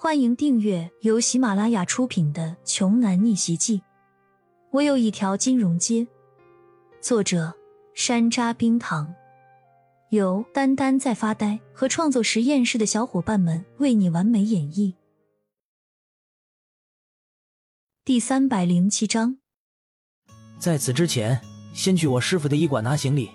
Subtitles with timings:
[0.00, 3.78] 欢迎订阅由喜马拉雅出品的《穷男逆袭记》。
[4.70, 6.06] 我有一条金融街。
[7.00, 7.52] 作者：
[7.94, 9.12] 山楂冰糖，
[10.10, 14.94] 由丹丹在发呆和创作实验室的小伙伴们为你完美演绎。
[18.04, 19.38] 第三百零七章。
[20.60, 21.40] 在此之前，
[21.74, 23.28] 先去我师傅的医馆拿行李。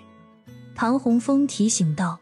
[0.74, 2.18] 唐洪峰提醒道。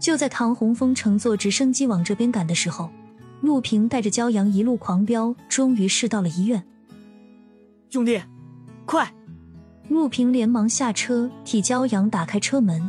[0.00, 2.90] 就在唐洪峰乘坐直升机往这边赶的时候。
[3.40, 6.62] 陆平带着骄阳一路狂飙，终于是到了医院。
[7.88, 8.20] 兄弟，
[8.84, 9.14] 快！
[9.88, 12.88] 陆平连忙下车，替骄阳打开车门。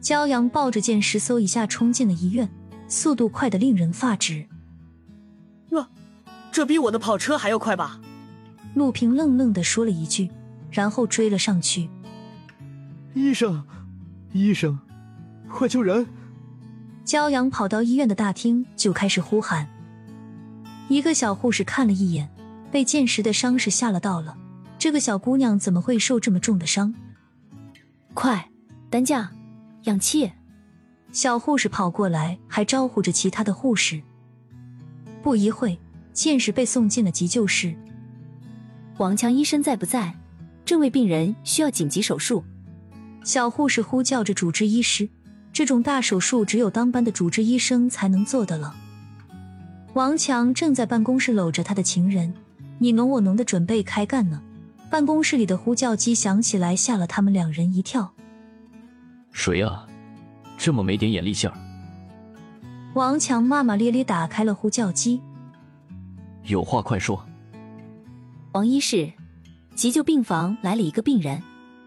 [0.00, 2.48] 骄阳抱着剑石，嗖一下冲进了医院，
[2.88, 4.46] 速度快得令人发指。
[5.70, 5.86] 这，
[6.50, 8.00] 这比我的跑车还要快吧？
[8.74, 10.30] 陆平愣愣的说了一句，
[10.70, 11.90] 然后追了上去。
[13.14, 13.64] 医生，
[14.32, 14.78] 医生，
[15.48, 16.06] 快救人！
[17.08, 19.66] 骄阳跑到医院的大厅，就开始呼喊。
[20.90, 22.28] 一个小护士看了一眼，
[22.70, 24.36] 被剑石的伤势吓了到了。
[24.78, 26.94] 这个小姑娘怎么会受这么重的伤？
[28.12, 28.50] 快，
[28.90, 29.30] 担架，
[29.84, 30.30] 氧气！
[31.10, 34.02] 小护士跑过来，还招呼着其他的护士。
[35.22, 35.80] 不一会，
[36.12, 37.74] 剑石被送进了急救室。
[38.98, 40.14] 王强医生在不在？
[40.62, 42.44] 这位病人需要紧急手术。
[43.24, 45.08] 小护士呼叫着主治医师。
[45.58, 48.76] 这种大手术只有当班的主治医生才能做的了。
[49.94, 52.32] 王强正在办公室搂着他的情人，
[52.78, 54.40] 你侬我侬的准备开干呢。
[54.88, 58.14] 办公室里的呼叫机响起来，吓了他们两人一跳。
[59.32, 59.84] 谁啊？
[60.56, 61.58] 这么没点眼力劲儿！
[62.94, 65.20] 王强骂骂咧咧打开了呼叫机。
[66.44, 67.26] 有话快说。
[68.52, 69.10] 王医师，
[69.74, 71.42] 急救病房来了一个病人，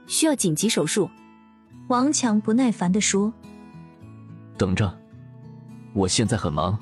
[0.08, 1.10] 需要紧急手术。
[1.88, 3.32] 王强不耐烦地说。
[4.62, 4.96] 等着，
[5.92, 6.78] 我现在很忙。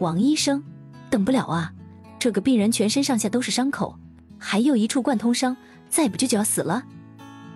[0.00, 0.60] 王医生，
[1.08, 1.72] 等不了啊！
[2.18, 3.96] 这个病人全身上下都是伤口，
[4.36, 5.56] 还有一处贯通伤，
[5.88, 6.82] 再不救就要死了。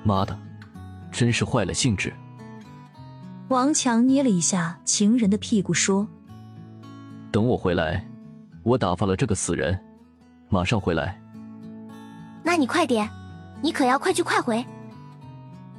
[0.04, 0.38] 妈的，
[1.10, 2.14] 真是坏了兴致！
[3.48, 6.06] 王强捏了一下情人的屁股，说
[7.32, 8.06] ：“等我回来，
[8.62, 9.76] 我打发了这个死人，
[10.48, 11.20] 马上回来。”
[12.46, 13.10] 那你快点，
[13.60, 14.64] 你可要快去快回。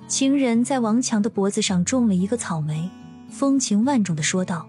[0.05, 2.89] 情人在王强的脖子上种了一个草莓。
[3.35, 4.65] 风情万种的说道：“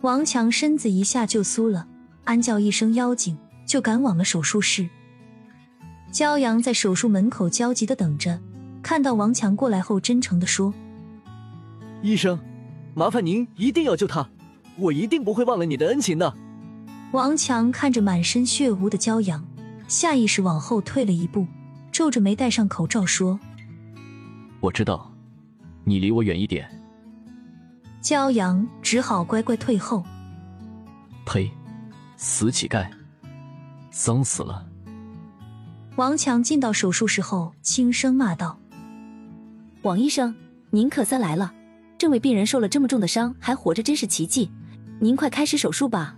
[0.00, 1.86] 王强身子一下就酥了，
[2.24, 4.88] 安叫一声妖精，就赶往了手术室。
[6.10, 8.40] 骄阳在手术门口焦急的等着，
[8.82, 10.72] 看到王强过来后，真诚的说
[12.00, 12.40] ：‘医生，
[12.94, 14.26] 麻烦您一定要救他，
[14.78, 16.34] 我一定不会忘了你的恩情的。’
[17.12, 19.44] 王强看着满身血污的骄阳，
[19.86, 21.46] 下意识往后退了一步，
[21.92, 23.38] 皱着眉戴上口罩说
[24.60, 25.12] ：‘我知道，
[25.84, 26.66] 你离我远一点。’”
[28.04, 30.04] 骄阳只好乖乖退后。
[31.24, 31.50] 呸！
[32.18, 32.86] 死乞丐，
[33.90, 34.66] 脏死了！
[35.96, 38.58] 王强进到手术室后，轻声骂道
[39.80, 40.34] ：“王医生，
[40.68, 41.54] 您可算来了！
[41.96, 44.50] 这位病人受了这么重的伤还活着，真是奇迹！
[45.00, 46.14] 您快开始手术吧。”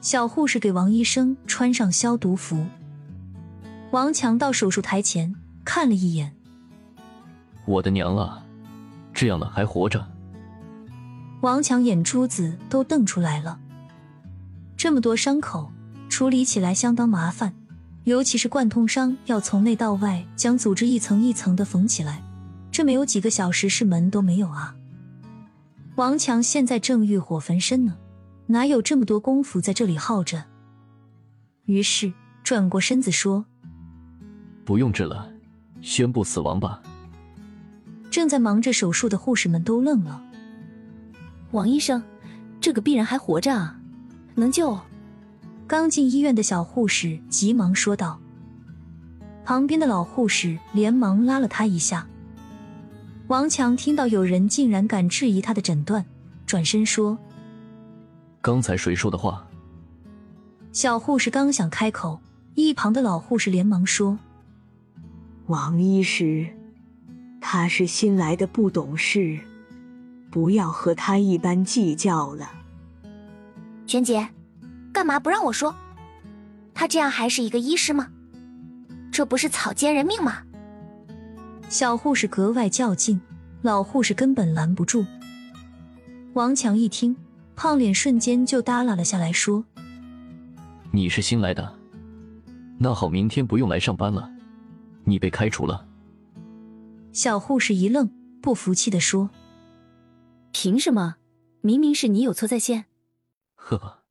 [0.00, 2.64] 小护士给王医生穿上消毒服。
[3.90, 5.34] 王强到手术台前
[5.64, 6.32] 看了一眼，
[7.64, 8.40] 我的娘啊！
[9.12, 10.06] 这样的还活着？
[11.40, 13.60] 王强眼珠子都瞪出来了，
[14.76, 15.70] 这么多伤口
[16.08, 17.54] 处理起来相当麻烦，
[18.04, 22.22] 尤其是贯通伤，要从内到外将组织一层一层的缝起来，
[22.72, 24.74] 这没有几个小时是门都没有啊！
[25.94, 27.96] 王强现在正欲火焚身呢，
[28.46, 30.44] 哪有这么多功夫在这里耗着？
[31.66, 32.12] 于是
[32.42, 33.44] 转过身子说
[34.66, 35.30] ：“不用治了，
[35.82, 36.82] 宣布死亡吧。”
[38.10, 40.24] 正在忙着手术的护士们都愣了。
[41.52, 42.02] 王医生，
[42.60, 43.80] 这个病人还活着啊，
[44.34, 44.78] 能救？
[45.66, 48.18] 刚进医院的小护士急忙说道。
[49.44, 52.06] 旁边的老护士连忙拉了他一下。
[53.28, 56.04] 王强听到有人竟然敢质疑他的诊断，
[56.44, 57.18] 转身说
[58.42, 59.46] ：“刚才谁说的话？”
[60.72, 62.20] 小护士刚想开口，
[62.54, 64.18] 一旁的老护士连忙说
[65.48, 66.46] ：“王医师，
[67.40, 69.40] 他是新来的，不懂事。”
[70.38, 72.48] 不要和他一般计较了，
[73.88, 74.28] 璇姐，
[74.92, 75.74] 干嘛不让我说？
[76.72, 78.06] 他这样还是一个医师吗？
[79.10, 80.44] 这不是草菅人命吗？
[81.68, 83.20] 小护士格外较劲，
[83.62, 85.04] 老护士根本拦不住。
[86.34, 87.16] 王强一听，
[87.56, 89.64] 胖脸瞬间就耷拉了下来，说
[90.94, 91.74] ：“你是新来的，
[92.78, 94.30] 那好，明天不用来上班了，
[95.02, 95.84] 你被开除了。”
[97.12, 98.08] 小护士一愣，
[98.40, 99.28] 不服气的说。
[100.60, 101.18] 凭什么？
[101.60, 102.86] 明明是你有错在先。
[103.54, 104.02] 呵，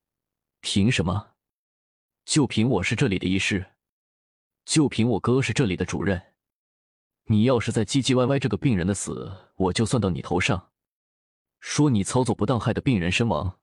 [0.62, 1.32] 凭什么？
[2.24, 3.74] 就凭我是这里的医师，
[4.64, 6.22] 就凭我哥是这里的主任。
[7.26, 10.70] 你要是再唧唧歪歪，这个病人的死我就算到你头上，
[11.60, 13.60] 说你操作不当害的病人身亡。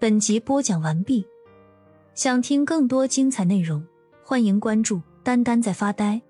[0.00, 1.24] 本集播讲完毕，
[2.16, 3.86] 想听更多精彩内容，
[4.24, 6.20] 欢迎关注“丹丹在发呆”。